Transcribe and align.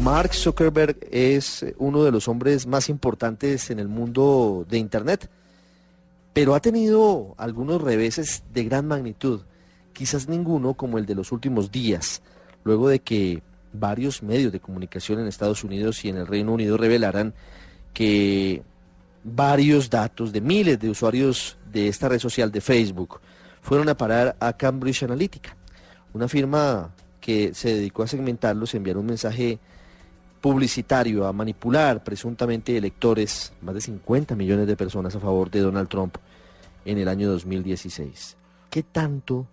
Mark 0.00 0.32
Zuckerberg 0.32 0.96
es 1.10 1.66
uno 1.76 2.04
de 2.04 2.12
los 2.12 2.28
hombres 2.28 2.68
más 2.68 2.88
importantes 2.88 3.70
en 3.70 3.80
el 3.80 3.88
mundo 3.88 4.64
de 4.68 4.78
Internet, 4.78 5.28
pero 6.32 6.54
ha 6.54 6.60
tenido 6.60 7.34
algunos 7.36 7.82
reveses 7.82 8.44
de 8.54 8.62
gran 8.62 8.86
magnitud, 8.86 9.40
quizás 9.92 10.28
ninguno 10.28 10.74
como 10.74 10.98
el 10.98 11.06
de 11.06 11.16
los 11.16 11.32
últimos 11.32 11.72
días, 11.72 12.22
luego 12.62 12.88
de 12.88 13.00
que 13.00 13.42
varios 13.72 14.22
medios 14.22 14.52
de 14.52 14.60
comunicación 14.60 15.18
en 15.18 15.26
Estados 15.26 15.64
Unidos 15.64 16.04
y 16.04 16.10
en 16.10 16.18
el 16.18 16.28
Reino 16.28 16.52
Unido 16.52 16.76
revelaran 16.76 17.34
que 17.92 18.62
varios 19.24 19.90
datos 19.90 20.32
de 20.32 20.40
miles 20.40 20.78
de 20.78 20.90
usuarios 20.90 21.58
de 21.72 21.88
esta 21.88 22.08
red 22.08 22.20
social 22.20 22.52
de 22.52 22.60
Facebook 22.60 23.20
fueron 23.62 23.88
a 23.88 23.96
parar 23.96 24.36
a 24.38 24.52
Cambridge 24.52 25.02
Analytica, 25.02 25.56
una 26.14 26.28
firma 26.28 26.94
que 27.20 27.52
se 27.52 27.74
dedicó 27.74 28.04
a 28.04 28.06
segmentarlos, 28.06 28.74
enviar 28.74 28.96
un 28.96 29.06
mensaje 29.06 29.58
publicitario, 30.40 31.26
a 31.26 31.32
manipular 31.32 32.02
presuntamente 32.02 32.76
electores, 32.76 33.52
más 33.60 33.74
de 33.74 33.80
50 33.80 34.34
millones 34.36 34.66
de 34.66 34.76
personas 34.76 35.14
a 35.14 35.20
favor 35.20 35.50
de 35.50 35.60
Donald 35.60 35.88
Trump 35.88 36.16
en 36.84 36.98
el 36.98 37.08
año 37.08 37.28
2016. 37.30 38.36
¿Qué 38.70 38.82
tanto 38.82 39.46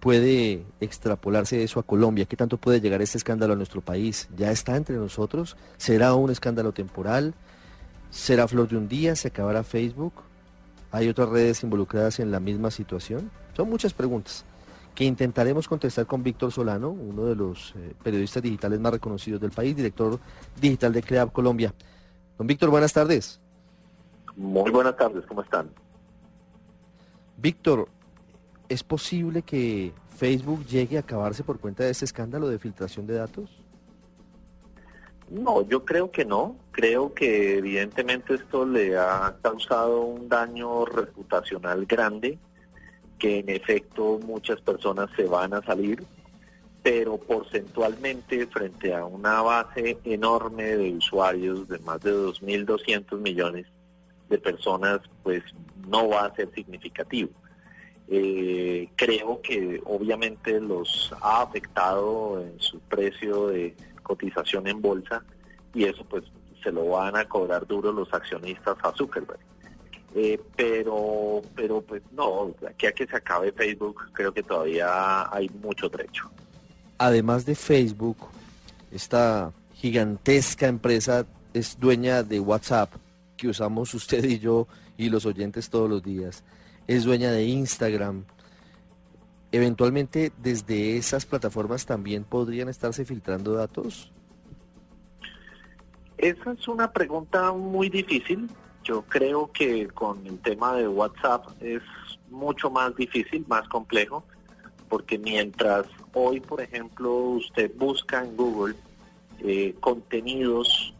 puede 0.00 0.64
extrapolarse 0.80 1.62
eso 1.62 1.80
a 1.80 1.82
Colombia? 1.82 2.24
¿Qué 2.26 2.36
tanto 2.36 2.56
puede 2.56 2.80
llegar 2.80 3.02
este 3.02 3.18
escándalo 3.18 3.54
a 3.54 3.56
nuestro 3.56 3.80
país? 3.80 4.28
¿Ya 4.36 4.50
está 4.50 4.76
entre 4.76 4.96
nosotros? 4.96 5.56
¿Será 5.76 6.14
un 6.14 6.30
escándalo 6.30 6.72
temporal? 6.72 7.34
¿Será 8.10 8.48
flor 8.48 8.68
de 8.68 8.76
un 8.76 8.88
día? 8.88 9.16
¿Se 9.16 9.28
acabará 9.28 9.64
Facebook? 9.64 10.12
¿Hay 10.92 11.08
otras 11.08 11.28
redes 11.28 11.62
involucradas 11.62 12.20
en 12.20 12.30
la 12.30 12.40
misma 12.40 12.70
situación? 12.70 13.30
Son 13.54 13.68
muchas 13.68 13.92
preguntas 13.92 14.44
que 14.98 15.04
intentaremos 15.04 15.68
contestar 15.68 16.06
con 16.06 16.24
Víctor 16.24 16.50
Solano, 16.50 16.90
uno 16.90 17.26
de 17.26 17.36
los 17.36 17.72
eh, 17.76 17.94
periodistas 18.02 18.42
digitales 18.42 18.80
más 18.80 18.90
reconocidos 18.90 19.40
del 19.40 19.52
país, 19.52 19.76
director 19.76 20.18
digital 20.60 20.92
de 20.92 21.04
CREAB 21.04 21.30
Colombia. 21.30 21.72
Don 22.36 22.48
Víctor, 22.48 22.68
buenas 22.68 22.92
tardes. 22.92 23.40
Muy 24.34 24.72
buenas 24.72 24.96
tardes, 24.96 25.24
¿cómo 25.26 25.42
están? 25.42 25.70
Víctor, 27.36 27.86
¿es 28.68 28.82
posible 28.82 29.42
que 29.42 29.92
Facebook 30.16 30.66
llegue 30.66 30.96
a 30.96 31.00
acabarse 31.02 31.44
por 31.44 31.60
cuenta 31.60 31.84
de 31.84 31.90
este 31.90 32.04
escándalo 32.04 32.48
de 32.48 32.58
filtración 32.58 33.06
de 33.06 33.14
datos? 33.14 33.62
No, 35.30 35.62
yo 35.68 35.84
creo 35.84 36.10
que 36.10 36.24
no. 36.24 36.56
Creo 36.72 37.14
que 37.14 37.58
evidentemente 37.58 38.34
esto 38.34 38.66
le 38.66 38.98
ha 38.98 39.36
causado 39.42 40.00
un 40.00 40.28
daño 40.28 40.84
reputacional 40.86 41.86
grande 41.86 42.40
que 43.18 43.40
en 43.40 43.48
efecto 43.48 44.20
muchas 44.24 44.60
personas 44.60 45.10
se 45.16 45.24
van 45.24 45.54
a 45.54 45.62
salir, 45.62 46.02
pero 46.82 47.18
porcentualmente 47.18 48.46
frente 48.46 48.94
a 48.94 49.04
una 49.04 49.42
base 49.42 49.98
enorme 50.04 50.64
de 50.64 50.92
usuarios 50.92 51.68
de 51.68 51.78
más 51.80 52.00
de 52.00 52.12
2.200 52.12 53.18
millones 53.18 53.66
de 54.28 54.38
personas, 54.38 55.00
pues 55.22 55.42
no 55.86 56.08
va 56.08 56.26
a 56.26 56.34
ser 56.34 56.52
significativo. 56.54 57.30
Eh, 58.10 58.88
creo 58.96 59.40
que 59.42 59.82
obviamente 59.84 60.60
los 60.60 61.12
ha 61.20 61.42
afectado 61.42 62.40
en 62.40 62.58
su 62.58 62.80
precio 62.80 63.48
de 63.48 63.74
cotización 64.02 64.66
en 64.66 64.80
bolsa 64.80 65.22
y 65.74 65.84
eso 65.84 66.04
pues 66.04 66.24
se 66.62 66.72
lo 66.72 66.88
van 66.88 67.16
a 67.16 67.26
cobrar 67.26 67.66
duro 67.66 67.92
los 67.92 68.12
accionistas 68.12 68.76
a 68.82 68.92
Zuckerberg. 68.92 69.40
Eh, 70.20 70.40
pero, 70.56 71.42
pero 71.54 71.80
pues 71.80 72.02
no, 72.10 72.52
aquí 72.68 72.86
a 72.86 72.92
que 72.92 73.06
se 73.06 73.14
acabe 73.14 73.52
Facebook 73.52 74.10
creo 74.12 74.34
que 74.34 74.42
todavía 74.42 75.32
hay 75.32 75.48
mucho 75.62 75.88
trecho. 75.88 76.28
Además 76.98 77.46
de 77.46 77.54
Facebook, 77.54 78.16
esta 78.90 79.52
gigantesca 79.74 80.66
empresa 80.66 81.24
es 81.54 81.78
dueña 81.78 82.24
de 82.24 82.40
WhatsApp, 82.40 82.92
que 83.36 83.46
usamos 83.46 83.94
usted 83.94 84.24
y 84.24 84.40
yo 84.40 84.66
y 84.96 85.08
los 85.08 85.24
oyentes 85.24 85.70
todos 85.70 85.88
los 85.88 86.02
días. 86.02 86.42
Es 86.88 87.04
dueña 87.04 87.30
de 87.30 87.44
Instagram. 87.44 88.24
Eventualmente 89.52 90.32
desde 90.42 90.96
esas 90.96 91.26
plataformas 91.26 91.86
también 91.86 92.24
podrían 92.24 92.68
estarse 92.68 93.04
filtrando 93.04 93.52
datos. 93.52 94.10
Esa 96.16 96.50
es 96.50 96.66
una 96.66 96.90
pregunta 96.90 97.52
muy 97.52 97.88
difícil 97.88 98.48
yo 98.88 99.02
creo 99.02 99.52
que 99.52 99.86
con 99.88 100.26
el 100.26 100.38
tema 100.38 100.72
de 100.72 100.88
WhatsApp 100.88 101.46
es 101.60 101.82
mucho 102.30 102.70
más 102.70 102.96
difícil, 102.96 103.44
más 103.46 103.68
complejo, 103.68 104.24
porque 104.88 105.18
mientras 105.18 105.86
hoy, 106.14 106.40
por 106.40 106.62
ejemplo, 106.62 107.12
usted 107.12 107.70
busca 107.76 108.24
en 108.24 108.34
Google 108.34 108.74
eh, 109.40 109.74
contenidos 109.80 110.94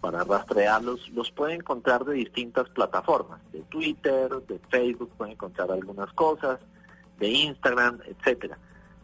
para 0.00 0.24
rastrearlos, 0.24 1.10
los 1.10 1.30
puede 1.30 1.54
encontrar 1.54 2.02
de 2.06 2.14
distintas 2.14 2.66
plataformas, 2.70 3.40
de 3.52 3.60
Twitter, 3.64 4.30
de 4.48 4.58
Facebook, 4.70 5.10
puede 5.18 5.32
encontrar 5.32 5.70
algunas 5.70 6.10
cosas, 6.14 6.58
de 7.18 7.28
Instagram, 7.28 8.00
etcétera. 8.06 8.56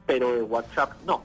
Pero 0.07 0.35
de 0.35 0.43
WhatsApp 0.43 0.95
no, 1.05 1.25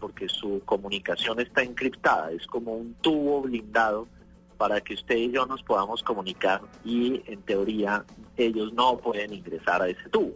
porque 0.00 0.30
su 0.30 0.62
comunicación 0.64 1.40
está 1.40 1.62
encriptada, 1.62 2.30
es 2.30 2.46
como 2.46 2.72
un 2.72 2.94
tubo 3.02 3.42
blindado 3.42 4.08
para 4.56 4.80
que 4.80 4.94
usted 4.94 5.16
y 5.16 5.30
yo 5.30 5.46
nos 5.46 5.62
podamos 5.62 6.02
comunicar 6.02 6.60
y 6.84 7.22
en 7.26 7.42
teoría 7.42 8.04
ellos 8.36 8.72
no 8.72 8.98
pueden 8.98 9.32
ingresar 9.32 9.82
a 9.82 9.88
ese 9.88 10.08
tubo. 10.10 10.34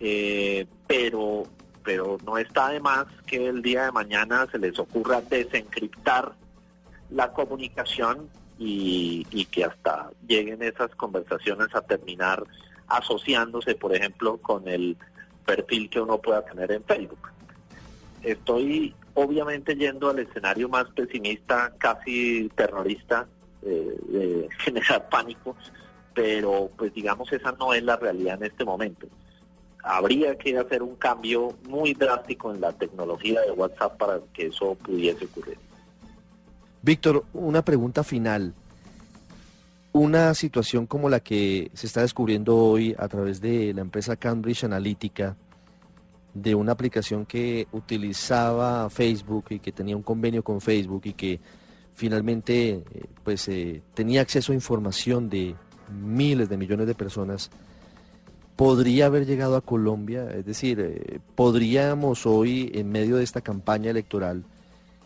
Eh, 0.00 0.66
pero, 0.86 1.44
pero 1.84 2.18
no 2.24 2.38
está 2.38 2.70
de 2.70 2.80
más 2.80 3.06
que 3.26 3.46
el 3.46 3.62
día 3.62 3.84
de 3.84 3.92
mañana 3.92 4.46
se 4.50 4.58
les 4.58 4.78
ocurra 4.78 5.20
desencriptar 5.20 6.32
la 7.10 7.32
comunicación 7.32 8.28
y, 8.58 9.26
y 9.30 9.44
que 9.46 9.64
hasta 9.64 10.10
lleguen 10.26 10.62
esas 10.62 10.94
conversaciones 10.94 11.74
a 11.74 11.82
terminar 11.82 12.44
asociándose, 12.88 13.74
por 13.74 13.94
ejemplo, 13.94 14.38
con 14.38 14.68
el 14.68 14.96
perfil 15.44 15.88
que 15.88 16.00
uno 16.00 16.18
pueda 16.18 16.44
tener 16.44 16.70
en 16.72 16.84
Facebook. 16.84 17.28
Estoy 18.22 18.94
obviamente 19.14 19.74
yendo 19.74 20.10
al 20.10 20.18
escenario 20.18 20.68
más 20.68 20.88
pesimista, 20.90 21.72
casi 21.78 22.50
terrorista, 22.54 23.26
eh, 23.62 24.48
generar 24.58 25.08
pánico, 25.08 25.56
pero 26.14 26.70
pues 26.76 26.92
digamos 26.94 27.32
esa 27.32 27.52
no 27.52 27.72
es 27.74 27.82
la 27.82 27.96
realidad 27.96 28.38
en 28.40 28.50
este 28.50 28.64
momento. 28.64 29.06
Habría 29.84 30.36
que 30.38 30.56
hacer 30.56 30.82
un 30.82 30.94
cambio 30.94 31.56
muy 31.68 31.92
drástico 31.94 32.54
en 32.54 32.60
la 32.60 32.72
tecnología 32.72 33.40
de 33.40 33.50
WhatsApp 33.50 33.96
para 33.96 34.20
que 34.32 34.46
eso 34.46 34.76
pudiese 34.76 35.24
ocurrir. 35.24 35.58
Víctor, 36.82 37.24
una 37.32 37.62
pregunta 37.62 38.04
final. 38.04 38.54
Una 39.92 40.34
situación 40.34 40.86
como 40.86 41.08
la 41.10 41.20
que 41.20 41.70
se 41.74 41.86
está 41.86 42.00
descubriendo 42.00 42.56
hoy 42.56 42.94
a 42.98 43.08
través 43.08 43.40
de 43.40 43.74
la 43.74 43.82
empresa 43.82 44.16
Cambridge 44.16 44.64
Analytica, 44.64 45.36
de 46.34 46.54
una 46.54 46.72
aplicación 46.72 47.26
que 47.26 47.66
utilizaba 47.72 48.88
Facebook 48.88 49.46
y 49.50 49.58
que 49.58 49.72
tenía 49.72 49.96
un 49.96 50.02
convenio 50.02 50.42
con 50.42 50.60
Facebook 50.60 51.02
y 51.04 51.12
que 51.12 51.40
finalmente 51.94 52.70
eh, 52.70 53.04
pues 53.22 53.48
eh, 53.48 53.82
tenía 53.94 54.22
acceso 54.22 54.52
a 54.52 54.54
información 54.54 55.28
de 55.28 55.54
miles 55.90 56.48
de 56.48 56.56
millones 56.56 56.86
de 56.86 56.94
personas, 56.94 57.50
podría 58.56 59.06
haber 59.06 59.26
llegado 59.26 59.56
a 59.56 59.60
Colombia, 59.60 60.30
es 60.34 60.46
decir, 60.46 60.80
eh, 60.80 61.20
podríamos 61.34 62.24
hoy 62.24 62.70
en 62.74 62.90
medio 62.90 63.16
de 63.16 63.24
esta 63.24 63.42
campaña 63.42 63.90
electoral 63.90 64.44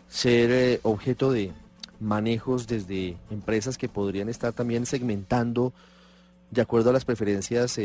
ser 0.07 0.79
objeto 0.83 1.31
de 1.31 1.51
manejos 1.99 2.67
desde 2.67 3.17
empresas 3.29 3.77
que 3.77 3.89
podrían 3.89 4.29
estar 4.29 4.53
también 4.53 4.85
segmentando 4.85 5.73
de 6.51 6.61
acuerdo 6.61 6.89
a 6.89 6.93
las 6.93 7.05
preferencias, 7.05 7.79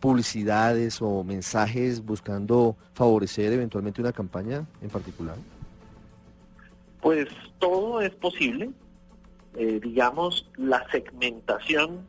publicidades 0.00 1.00
o 1.02 1.24
mensajes 1.24 2.04
buscando 2.04 2.76
favorecer 2.92 3.52
eventualmente 3.52 4.00
una 4.00 4.12
campaña 4.12 4.66
en 4.80 4.90
particular? 4.90 5.36
Pues 7.00 7.28
todo 7.58 8.00
es 8.00 8.14
posible. 8.14 8.70
Eh, 9.56 9.80
digamos, 9.82 10.50
la 10.56 10.84
segmentación 10.90 12.06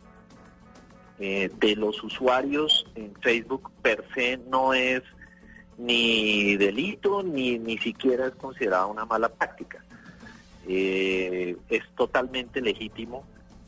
eh, 1.19 1.49
de 1.59 1.75
los 1.75 2.03
usuarios 2.03 2.85
en 2.95 3.13
Facebook 3.21 3.71
per 3.81 4.03
se 4.13 4.37
no 4.49 4.73
es 4.73 5.03
ni 5.77 6.55
delito 6.55 7.23
ni 7.23 7.59
ni 7.59 7.77
siquiera 7.77 8.27
es 8.27 8.35
considerada 8.35 8.85
una 8.87 9.05
mala 9.05 9.29
práctica. 9.29 9.83
Eh, 10.67 11.55
es 11.69 11.83
totalmente 11.95 12.59
legítimo 12.59 13.23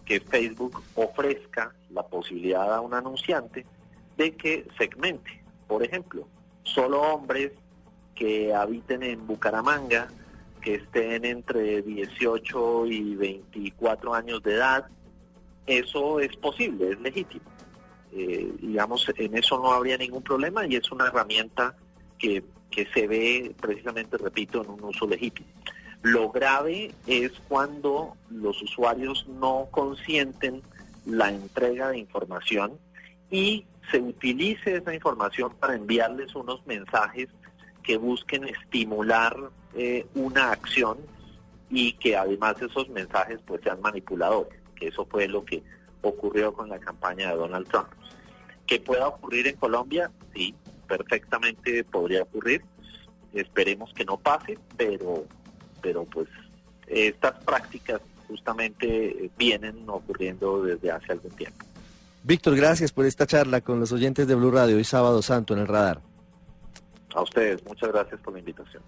que 0.07 0.21
Facebook 0.21 0.81
ofrezca 0.95 1.73
la 1.89 2.03
posibilidad 2.03 2.73
a 2.73 2.81
un 2.81 2.93
anunciante 2.93 3.65
de 4.15 4.35
que 4.35 4.65
segmente, 4.77 5.43
por 5.67 5.83
ejemplo, 5.83 6.27
solo 6.63 7.01
hombres 7.01 7.51
que 8.15 8.53
habiten 8.53 9.03
en 9.03 9.27
Bucaramanga 9.27 10.07
que 10.61 10.75
estén 10.75 11.23
entre 11.25 11.81
18 11.81 12.85
y 12.87 13.15
24 13.15 14.13
años 14.13 14.41
de 14.43 14.55
edad, 14.55 14.87
eso 15.65 16.19
es 16.19 16.35
posible, 16.37 16.91
es 16.91 16.99
legítimo. 16.99 17.45
Eh, 18.13 18.51
digamos, 18.61 19.07
en 19.15 19.37
eso 19.37 19.59
no 19.59 19.71
habría 19.71 19.97
ningún 19.97 20.23
problema 20.23 20.65
y 20.65 20.75
es 20.75 20.89
una 20.91 21.07
herramienta 21.07 21.75
que, 22.17 22.43
que 22.71 22.87
se 22.93 23.07
ve 23.07 23.53
precisamente, 23.61 24.17
repito, 24.17 24.63
en 24.63 24.71
un 24.71 24.83
uso 24.85 25.05
legítimo. 25.05 25.47
Lo 26.01 26.29
grave 26.29 26.93
es 27.07 27.31
cuando 27.47 28.15
los 28.29 28.61
usuarios 28.61 29.27
no 29.27 29.67
consienten 29.71 30.61
la 31.05 31.29
entrega 31.29 31.89
de 31.89 31.97
información 31.97 32.77
y 33.29 33.65
se 33.91 33.99
utilice 33.99 34.75
esa 34.75 34.93
información 34.93 35.53
para 35.59 35.75
enviarles 35.75 36.35
unos 36.35 36.65
mensajes 36.65 37.29
que 37.83 37.97
busquen 37.97 38.43
estimular 38.43 39.35
eh, 39.73 40.05
una 40.13 40.51
acción 40.51 40.97
y 41.69 41.93
que 41.93 42.15
además 42.15 42.61
esos 42.61 42.89
mensajes 42.89 43.39
pues 43.45 43.61
sean 43.63 43.81
manipuladores, 43.81 44.59
que 44.75 44.87
eso 44.87 45.05
fue 45.05 45.27
lo 45.27 45.43
que 45.45 45.63
ocurrió 46.01 46.53
con 46.53 46.69
la 46.69 46.79
campaña 46.79 47.29
de 47.29 47.37
Donald 47.37 47.67
Trump. 47.67 47.87
¿Que 48.65 48.79
pueda 48.79 49.07
ocurrir 49.07 49.47
en 49.47 49.55
Colombia? 49.55 50.11
Sí, 50.33 50.53
perfectamente 50.87 51.83
podría 51.83 52.23
ocurrir. 52.23 52.63
Esperemos 53.33 53.93
que 53.93 54.05
no 54.05 54.17
pase, 54.17 54.57
pero, 54.75 55.25
pero 55.81 56.05
pues 56.05 56.27
estas 56.87 57.33
prácticas 57.43 58.01
justamente 58.27 59.29
vienen 59.37 59.83
ocurriendo 59.87 60.63
desde 60.63 60.91
hace 60.91 61.13
algún 61.13 61.31
tiempo. 61.31 61.65
Víctor, 62.23 62.55
gracias 62.55 62.91
por 62.91 63.05
esta 63.05 63.25
charla 63.25 63.61
con 63.61 63.79
los 63.79 63.91
oyentes 63.91 64.27
de 64.27 64.35
Blue 64.35 64.51
Radio 64.51 64.79
y 64.79 64.83
Sábado 64.83 65.21
Santo 65.21 65.53
en 65.53 65.61
el 65.61 65.67
radar. 65.67 66.01
A 67.15 67.21
ustedes, 67.21 67.63
muchas 67.65 67.89
gracias 67.89 68.19
por 68.21 68.33
la 68.33 68.39
invitación. 68.39 68.83